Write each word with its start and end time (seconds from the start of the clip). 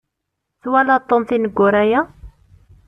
Twalaḍ 0.61 1.01
Tom 1.03 1.21
tineggura-ya? 1.29 2.01